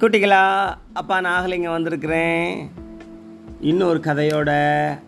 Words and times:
குட்டிகளா 0.00 0.42
அப்பா 0.92 1.16
நாகலிங்க 1.20 1.68
வந்திருக்கிறேன். 1.70 2.70
இன்னொரு 3.60 3.98
கதையோட 4.04 4.50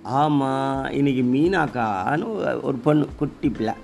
ஆமாம் 0.03 0.85
இன்றைக்கி 0.85 1.23
மீனாக்கான்னு 1.35 2.27
ஒரு 2.63 2.79
பொண்ணு 2.87 3.05
குட்டி 3.17 3.49
பிள்ளை. 3.51 3.75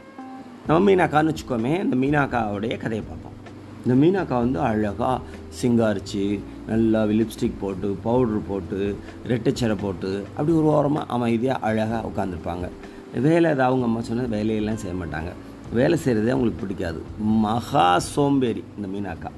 நம்ம 0.66 0.78
மீனாக்கான்னு 0.90 1.32
வச்சுக்கோமே 1.32 1.72
இந்த 1.84 1.96
மீனாக்காவுடைய 2.02 2.76
கதையை 2.76 3.04
பார்ப்போம். 3.10 3.36
இந்த 3.84 3.94
மீனாக்கா 4.02 4.36
வந்து 4.44 4.60
அழகாக 4.60 5.20
சிங்காரிச்சு 5.60 6.40
நல்லா 6.66 7.02
லிப்ஸ்டிக் 7.04 7.60
போட்டு 7.60 7.98
பவுட்ரு 8.04 8.42
போட்டு 8.50 8.98
ரெட்டைச்சரை 9.28 9.78
போட்டு 9.80 10.12
அப்படி 10.28 10.58
ஒரு 10.58 10.68
ஓரமாக 10.76 11.06
அமைதியாக 11.06 11.64
அழகாக 11.66 12.08
உட்காந்துருப்பாங்க 12.10 12.68
வேலை 13.14 13.50
ஏதாவது 13.50 13.62
அவங்க 13.62 13.84
அம்மா 13.84 14.00
சொன்னால் 14.00 14.32
வேலையெல்லாம் 14.38 14.82
செய்ய 14.84 14.96
மாட்டாங்க. 15.02 15.32
வேலை 15.72 15.98
செய்கிறதே 16.04 16.34
அவங்களுக்கு 16.34 16.62
பிடிக்காது. 16.66 17.02
மகா 17.18 17.98
சோம்பேறி 17.98 18.64
இந்த 18.76 18.88
மீனாக்கா. 18.94 19.32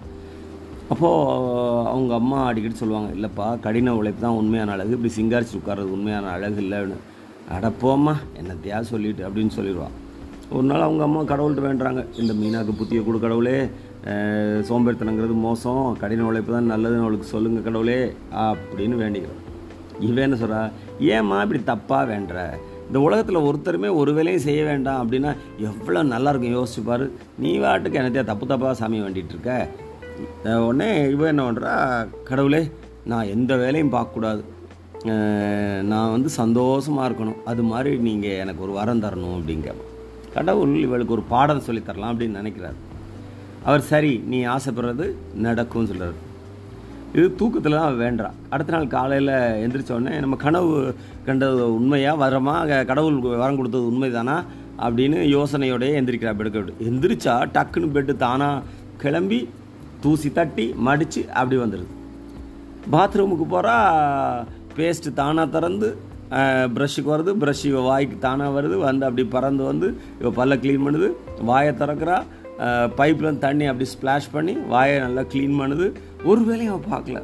அப்போது 0.92 1.86
அவங்க 1.92 2.12
அம்மா 2.20 2.38
அடிக்கடி 2.50 2.76
சொல்லுவாங்க 2.80 3.08
இல்லைப்பா 3.16 3.46
கடின 3.64 3.94
உழைப்பு 3.98 4.20
தான் 4.24 4.38
உண்மையான 4.40 4.72
அழகு. 4.74 4.94
இப்படி 4.96 5.10
சிங்காரிச்சு 5.16 5.56
உட்கார்றது 5.58 5.90
உண்மையான 5.96 6.30
அழகு 6.36 6.60
இல்லைன்னு. 6.64 6.96
அடப்போம்மா 7.56 8.14
என்னத்தையா 8.40 8.78
சொல்லிட்டு? 8.92 9.22
அப்படின்னு 9.28 9.52
சொல்லிடுவான் 9.56 9.96
ஒரு 10.56 10.64
நாள் 10.68 10.84
அவங்க 10.86 11.02
அம்மா 11.06 11.20
கடவுள்கிட்ட 11.30 11.62
வேண்டுறாங்க 11.66 12.02
இந்த 12.20 12.32
மீனாக்கு 12.40 12.72
புத்திய 12.78 13.00
கொடு 13.06 13.18
கடவுளே. 13.24 13.58
சோம்பேறித்தனங்கிறது 14.68 15.34
மோசம். 15.46 15.84
கடின 16.02 16.24
உழைப்பு 16.28 16.50
தான் 16.56 16.70
நல்லதுன்னு 16.72 17.04
அவளுக்கு 17.06 17.32
சொல்லுங்கள் 17.32 17.66
கடவுளே 17.66 17.98
அப்படின்னு 18.44 18.96
வேண்டிக்கிறோம் 19.02 19.42
இவன் 20.06 20.24
என்ன 20.26 20.38
சொல்கிறா 20.42 20.60
ஏம்மா 21.14 21.38
இப்படி 21.44 21.60
தப்பாக 21.72 22.04
வேண்டுற 22.12 22.38
இந்த 22.88 22.98
உலகத்தில் 23.06 23.46
ஒருத்தருமே 23.48 23.88
ஒரு 24.00 24.10
வேலையும் 24.18 24.46
செய்ய 24.46 24.60
வேண்டாம் 24.68 25.00
அப்படின்னா 25.02 25.30
எவ்வளோ 25.70 26.02
நல்லாயிருக்கும் 26.14 26.56
யோசிச்சுப்பார் 26.56 27.04
யோசிச்சு 27.04 27.42
நீ 27.44 27.50
வாட்டுக்கு 27.64 28.00
என்னத்தையா 28.00 28.24
தப்பு 28.30 28.46
தப்பாக 28.52 28.74
சாமி 28.80 29.00
வேண்டிகிட்டு 29.04 29.34
இருக்க? 29.36 29.52
உடனே 30.66 30.88
இவன் 31.14 31.32
என்ன 31.32 31.42
பண்ணுறா 31.46 31.72
கடவுளே 32.28 32.62
நான் 33.10 33.32
எந்த 33.34 33.52
வேலையும் 33.62 33.92
பார்க்கக்கூடாது. 33.92 34.42
நான் 35.90 36.12
வந்து 36.14 36.30
சந்தோஷமாக 36.40 37.08
இருக்கணும். 37.08 37.40
அது 37.50 37.62
மாதிரி 37.70 37.90
நீங்கள் 38.08 38.38
எனக்கு 38.42 38.64
ஒரு 38.66 38.72
வரம் 38.78 39.02
தரணும் 39.02 39.36
அப்படிங்க 39.38 39.72
கடவுள் 40.36 40.72
இவளுக்கு 40.84 41.16
ஒரு 41.16 41.24
பாடம் 41.32 41.66
சொல்லித் 41.66 41.86
தரலாம் 41.88 42.12
அப்படின்னு 42.12 42.40
நினைக்கிறார். 42.40 42.78
அவர் 43.68 43.82
சரி 43.90 44.12
நீ 44.32 44.38
ஆசைப்படுறது 44.54 45.06
நடக்கும்னு 45.46 45.90
சொல்கிறார் 45.90 46.18
இது 47.16 47.26
தூக்கத்தில் 47.40 47.76
தான் 47.80 48.00
வேண்டாம் 48.02 48.34
அடுத்த 48.54 48.72
நாள் 48.74 48.86
காலையில் 48.94 49.32
எந்திரிச்சோடனே 49.62 50.14
நம்ம 50.24 50.36
கனவு 50.42 50.72
கண்டது 51.26 51.62
உண்மையாக 51.74 52.22
வரமா? 52.24 52.54
கடவுள் 52.90 53.16
வரம் 53.42 53.58
கொடுத்தது 53.60 53.90
உண்மை 53.90 54.10
தானா 54.16 54.36
அப்படின்னு 54.86 55.20
யோசனையோடய 55.36 55.98
எந்திரிக்கிறா 56.00 56.34
பெடுக்க 56.40 56.74
எந்திரிச்சா 56.90 57.34
டக்குன்னு 57.56 57.94
பெட்டு 57.94 58.14
தானாக 58.24 58.64
கிளம்பி 59.02 59.40
தூசி 60.02 60.28
தட்டி 60.38 60.66
மடித்து 60.88 61.22
அப்படி 61.38 61.56
வந்துடுது 61.62 61.94
பாத்ரூமுக்கு 62.94 63.46
போகிறா 63.54 63.76
பேஸ்ட்டு 64.76 65.16
தானாக 65.20 65.52
திறந்து 65.56 65.88
ப்ரஷ்ஷுக்கு 66.76 67.10
வருது 67.12 67.32
ப்ரஷ் 67.42 67.64
இவள் 67.68 67.86
வாய்க்கு 67.90 68.16
தானாக 68.26 68.54
வருது 68.56 68.76
வந்து 68.88 69.04
அப்படி 69.08 69.22
பறந்து 69.34 69.62
வந்து 69.70 69.88
இவள் 70.20 70.36
பல்ல 70.38 70.56
க்ளீன் 70.62 70.84
பண்ணுது. 70.86 71.08
வாயை 71.50 71.72
திறக்கிறா 71.80 72.16
பைப்பில் 72.98 73.42
தண்ணி 73.44 73.64
அப்படி 73.70 73.86
ஸ்ப்ளாஷ் 73.94 74.28
பண்ணி 74.34 74.54
வாயை 74.72 74.96
நல்லா 75.04 75.22
க்ளீன் 75.32 75.58
பண்ணுது. 75.60 75.86
ஒரு 76.30 76.40
வேலையும் 76.48 76.72
அவள் 76.74 76.90
பார்க்கல. 76.94 77.20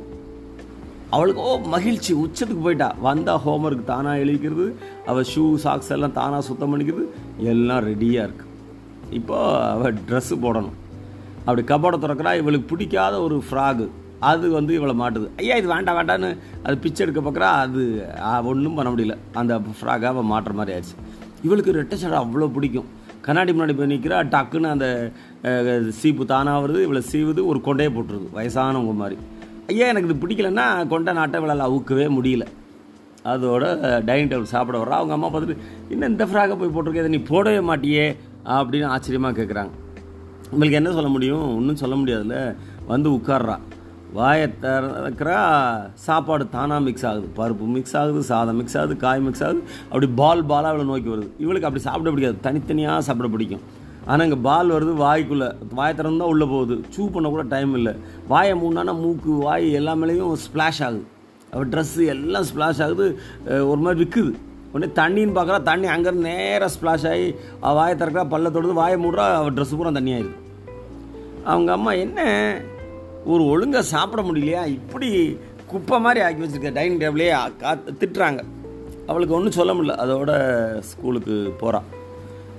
அவளுக்கு 1.14 1.42
ஓ 1.48 1.50
மகிழ்ச்சி 1.74 2.12
உச்சத்துக்கு 2.24 2.62
போயிட்டா. 2.66 2.88
வந்தால் 3.08 3.42
ஹோம்ஒர்க் 3.44 3.90
தானாக 3.92 4.22
எழுதிக்கிறது 4.24 4.66
அவள் 5.10 5.28
ஷூ 5.32 5.44
சாக்ஸ் 5.64 5.92
எல்லாம் 5.96 6.16
தானாக 6.20 6.42
சுத்தம் 6.48 6.72
பண்ணிக்கிறது 6.72 7.04
எல்லாம் 7.52 7.84
ரெடியாக 7.90 8.26
இருக்குது 8.28 8.50
இப்போ 9.18 9.36
அவள் 9.74 10.00
ட்ரெஸ்ஸு 10.08 10.36
போடணும். 10.46 10.78
அப்படி 11.44 11.62
கபோர்டை 11.70 11.98
திறக்கிறா 12.04 12.32
இவளுக்கு 12.40 12.70
பிடிக்காத 12.72 13.14
ஒரு 13.26 13.36
ஃப்ராகு 13.46 13.86
அது 14.30 14.46
வந்து 14.56 14.72
இவளை 14.78 14.94
மாட்டுது. 15.00 15.26
ஐயா 15.40 15.54
இது 15.60 15.68
வேண்டாம் 15.72 15.96
வேண்டான்னு 15.98 16.30
அது 16.66 16.74
பிச்சை 16.84 17.00
எடுக்க 17.04 17.20
பார்க்குறா 17.26 17.48
அது 17.64 17.80
ஒன்றும் 18.50 18.76
பண்ண 18.78 18.90
முடியல. 18.92 19.16
அந்த 19.40 19.54
ஃப்ராகை 19.78 20.06
அவள் 20.12 20.30
மாட்டுற 20.32 20.52
மாதிரி 20.60 20.76
ஆச்சு 20.76 20.94
இவளுக்கு 21.46 21.74
ரெட்டை 21.78 21.96
சடை 22.02 22.18
அவ்வளோ 22.24 22.48
பிடிக்கும். 22.56 22.88
கண்ணாடி 23.26 23.50
முன்னாடி 23.56 23.74
போய் 23.76 23.90
நிற்கிறா 23.92 24.16
டக்குன்னு 24.34 24.72
அந்த 24.74 24.88
சீப்பு 26.00 26.24
தானாக 26.32 26.62
வருது 26.64 26.80
இவளை 26.86 27.02
சீவுது 27.12 27.42
ஒரு 27.50 27.60
கொண்டையை 27.68 27.92
போட்டுருது 27.96 28.26
வயசானவங்க 28.38 28.94
மாதிரி. 29.02 29.16
ஐயா 29.70 29.86
எனக்கு 29.92 30.08
இது 30.10 30.22
பிடிக்கலன்னா 30.24 30.66
கொண்டை 30.92 31.12
நாட்டை 31.20 31.38
இவளால் 31.40 31.68
அவுக்கவே 31.68 32.08
முடியல. 32.16 32.46
அதோட 33.32 33.64
டைனிங் 34.08 34.30
டேபிள் 34.32 34.52
சாப்பிட 34.56 34.76
வர்றா. 34.80 34.96
அவங்க 35.00 35.14
அம்மா 35.16 35.28
பார்த்துட்டு 35.34 35.62
இன்னும் 35.92 36.10
இந்த 36.14 36.24
ஃப்ராகை 36.30 36.56
போய் 36.60 36.74
போட்டிருக்கேன் 36.74 37.04
இதை 37.06 37.14
நீ 37.16 37.22
போடவே 37.32 37.62
மாட்டியே? 37.70 38.06
அப்படின்னு 38.56 38.92
ஆச்சரியமாக 38.94 39.36
கேட்குறாங்க 39.40 39.72
உங்களுக்கு 40.54 40.80
என்ன 40.80 40.90
சொல்ல 40.96 41.10
முடியும்? 41.14 41.46
ஒன்றும் 41.58 41.80
சொல்ல 41.84 41.94
முடியாதுல்ல. 42.00 42.38
வந்து 42.90 43.08
உட்கார்றா. 43.16 43.56
வாயை 44.16 44.48
திறக்கிறா 44.64 45.38
சாப்பாடு 46.06 46.44
தானாக 46.56 46.82
மிக்ஸ் 46.86 47.06
ஆகுது. 47.10 47.28
பருப்பு 47.38 47.64
மிக்ஸ் 47.76 47.96
ஆகுது 48.00 48.20
சாதம் 48.28 48.58
மிக்ஸ் 48.60 48.76
ஆகுது 48.80 48.94
காய் 49.04 49.22
மிக்ஸ் 49.26 49.42
ஆகுது. 49.46 49.60
அப்படி 49.88 50.08
பால் 50.20 50.42
பாலாக 50.50 50.70
அவளை 50.72 50.84
நோக்கி 50.90 51.10
வருது. 51.14 51.30
இவளுக்கு 51.44 51.68
அப்படி 51.68 51.82
சாப்பிட 51.86 52.10
பிடிக்காது. 52.12 52.38
தனித்தனியாக 52.46 53.00
சாப்பிட 53.08 53.28
பிடிக்கும். 53.34 53.64
ஆனால் 54.10 54.24
இங்கே 54.26 54.38
பால் 54.46 54.74
வருது 54.76 54.94
வாய்க்குள்ளே. 55.04 55.48
வாயை 55.78 55.92
திறந்து 56.00 56.22
தான் 56.22 56.32
உள்ளே 56.34 56.46
போகுது. 56.54 56.76
சூ 56.94 57.02
பண்ண 57.14 57.26
கூட 57.34 57.44
டைம் 57.54 57.72
இல்லை. 57.80 57.94
வாயை 58.32 58.54
மூணானா 58.62 58.94
மூக்கு 59.02 59.32
வாய் 59.46 59.66
எல்லா 59.80 59.94
மேலேயும் 60.02 60.38
ஸ்ப்ளாஷ் 60.46 60.82
ஆகுது. 60.88 61.04
அவள் 61.54 61.72
ட்ரெஸ்ஸு 61.74 62.04
எல்லாம் 62.14 62.48
ஸ்ப்ளாஷ் 62.52 62.82
ஆகுது. 62.86 63.08
ஒரு 63.72 63.80
மாதிரி 63.86 63.98
விற்குது 64.04 64.32
உடனே 64.74 64.92
தண்ணின்னு 65.00 65.36
பார்க்குறா 65.36 65.58
தண்ணி 65.70 65.86
அங்கேருந்து 65.96 66.28
நேராக 66.30 66.70
ஸ்ப்ளாஷ் 66.76 67.08
ஆகி 67.10 67.28
அவள் 67.64 67.78
வாயை 67.80 67.96
திறக்கிறா 68.00 68.24
பல்ல 68.36 68.54
தொடுது 68.54 68.80
வாயை 68.82 68.96
மூடுறா 69.04 69.26
அவள் 69.40 69.56
ட்ரெஸ்ஸு 69.58 69.78
பூரா 69.80 69.92
தண்ணி 69.98 70.14
ஆயிடுது 70.16 70.40
அவங்க 71.44 71.72
அம்மா 71.72 71.92
என்ன? 71.92 72.20
ஒரு 73.24 73.42
ஒழுங்காக 73.46 73.84
சாப்பிட 73.84 74.22
முடியலையா? 74.22 74.62
இப்படி 74.66 75.08
குப்பை 75.66 76.00
மாதிரி 76.00 76.24
ஆக்கி 76.24 76.42
வச்சுருக்க 76.44 76.72
டைனிங் 76.72 77.02
டேபிளே 77.04 77.28
கா 77.60 77.70
திட்டுறாங்க. 78.00 78.40
அவளுக்கு 79.06 79.34
ஒன்றும் 79.34 79.58
சொல்ல 79.58 79.72
முடியல. 79.74 79.96
அதோட 80.04 80.32
ஸ்கூலுக்கு 80.90 81.34
போகிறான் 81.60 81.88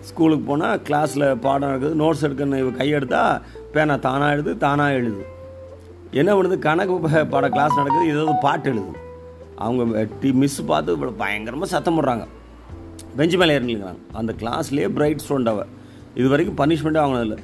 ஸ்கூலுக்கு 0.10 0.46
போனால் 0.46 0.82
கிளாஸில் 0.88 1.26
பாடம் 1.36 1.72
இருக்குது 1.72 2.00
நோட்ஸ் 2.02 2.26
எடுக்கணும் 2.28 2.62
இவ 2.64 2.70
கையெடுத்தா 2.84 3.42
பேனா 3.72 3.96
தானாக 3.96 4.32
எழுது 4.32 4.58
தானாக 4.58 4.94
எழுது. 4.94 5.24
என்ன 6.12 6.34
பண்ணுது? 6.36 6.58
கணக்கு 6.60 7.26
பாட 7.34 7.50
கிளாஸ் 7.50 7.76
நடக்குது 7.76 8.12
ஏதாவது 8.14 8.34
பாட்டு 8.42 8.70
எழுது. 8.72 8.92
அவங்க 9.56 10.08
டி 10.22 10.34
மிஸ் 10.42 10.66
பார்த்து 10.66 10.98
இவ்வளோ 10.98 11.14
பயங்கரமாக 11.18 11.70
சத்தம் 11.74 11.98
போடுறாங்க. 11.98 12.26
பெஞ்சு 13.18 13.38
மேலே 13.38 13.58
இறங்கிக்கிறாங்க 13.60 14.02
அந்த 14.12 14.34
கிளாஸ்லேயே 14.40 14.88
பிரைட் 14.90 15.24
ஸ்டூடெண்ட் 15.26 15.52
அவள் 15.54 15.72
இது 16.16 16.28
வரைக்கும் 16.34 16.60
பனிஷ்மெண்ட்டே 16.62 17.02
வாங்கினதில்லை 17.04 17.38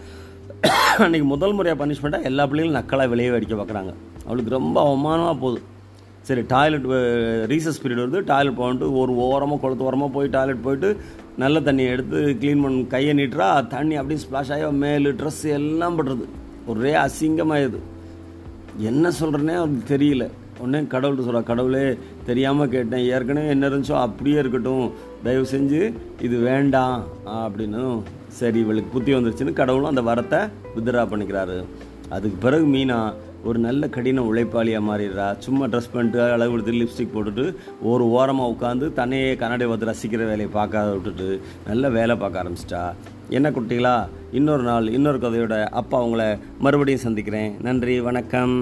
அன்றைக்கி 1.04 1.28
முதல் 1.34 1.56
முறையாக 1.58 1.78
பனிஷ்மெண்ட்டாக 1.82 2.28
எல்லா 2.30 2.44
பிள்ளைகளும் 2.50 2.78
நக்கலாக 2.80 3.12
வெளியே 3.14 3.30
அடிக்க 3.38 3.56
பார்க்குறாங்க 3.60 3.92
அவளுக்கு 4.26 4.56
ரொம்ப 4.58 4.78
அவமானமாக 4.88 5.36
போகுது. 5.44 5.60
சரி 6.28 6.42
டாய்லெட் 6.54 6.88
ரீசஸ் 7.52 7.80
பீரியட் 7.84 8.02
வருது. 8.04 8.20
டாய்லெட் 8.32 8.58
போகணுட்டு 8.60 8.88
ஒரு 9.02 9.14
ஓரமாக 9.28 9.60
குளத்து 9.62 9.88
ஓரமாக 9.88 10.12
போய் 10.16 10.34
டாய்லெட் 10.36 10.66
போயிட்டு 10.66 10.90
நல்ல 11.44 11.60
தண்ணியை 11.68 11.92
எடுத்து 11.96 12.20
க்ளீன் 12.42 12.64
பண்ண 12.64 12.84
கையை 12.94 13.14
நீட்டுறா 13.20 13.48
தண்ணி 13.76 13.96
அப்படியே 14.02 14.22
ஸ்ப்ளாஷ் 14.26 14.52
ஆகி 14.56 14.68
மேலு 14.84 15.12
ட்ரெஸ் 15.22 15.44
எல்லாம் 15.60 15.98
படுறது 16.00 16.28
ஒரே 16.72 16.94
அசிங்கமாயிடுது. 17.06 17.80
என்ன 18.92 19.12
சொல்கிறேனே 19.22 19.56
அவருக்கு 19.62 19.86
தெரியல. 19.96 20.26
உடனே 20.64 20.82
கடவுள்கிட்ட 20.94 21.28
சொல்கிறா 21.28 21.44
கடவுளே 21.52 21.86
தெரியாமல் 22.30 22.72
கேட்டேன். 22.76 23.06
ஏற்கனவே 23.16 23.54
என்ன 23.56 23.70
இருந்துச்சோ 23.70 23.98
அப்படியே 24.06 24.38
இருக்கட்டும். 24.44 24.86
தயவு 25.26 25.48
செஞ்சு 25.56 25.82
இது 26.28 26.38
வேண்டாம் 26.50 27.00
அப்படின்னு 27.40 27.82
சரி 28.40 28.60
இவளுக்கு 28.66 28.94
புத்தி 28.94 29.12
வந்துருச்சுன்னு 29.16 29.60
கடவுளும் 29.62 29.92
அந்த 29.94 30.04
வரத்தை 30.12 30.40
வித்ரா 30.78 31.04
பண்ணிக்கிறாரு. 31.12 31.58
அதுக்கு 32.16 32.38
பிறகு 32.46 32.66
மீனா 32.76 33.02
ஒரு 33.50 33.60
நல்ல 33.66 33.84
கடின 33.94 34.24
உழைப்பாளியாக 34.30 34.88
மாறிடுறா. 34.88 35.28
சும்மா 35.46 35.66
ட்ரெஸ் 35.74 35.94
பண்ணிட்டு 35.94 36.20
அளவு 36.34 36.54
எடுத்து 36.56 36.74
லிப்ஸ்டிக் 36.82 37.14
போட்டுட்டு 37.14 37.46
ஒரு 37.92 38.04
ஓரமாக 38.18 38.52
உட்காந்து 38.54 38.88
தன்னையே 39.00 39.32
கண்ணாடி 39.42 39.68
பார்த்து 39.72 39.90
ரசிக்கிற 39.92 40.28
வேலையை 40.32 40.50
பார்க்காத 40.58 40.92
விட்டுட்டு 40.98 41.30
நல்ல 41.70 41.90
வேலை 41.98 42.18
பார்க்க 42.24 42.44
ஆரம்பிச்சிட்டா. 42.44 42.84
என்ன 43.40 43.50
குட்டிகளா 43.58 43.96
இன்னொரு 44.40 44.66
நாள் 44.70 44.94
இன்னொரு 45.00 45.22
கதையோட 45.26 45.58
அப்பா 45.82 46.04
உங்களை 46.08 46.30
மறுபடியும் 46.68 47.06
சந்திக்கிறேன். 47.08 47.52
நன்றி 47.70 47.98
வணக்கம். 48.10 48.56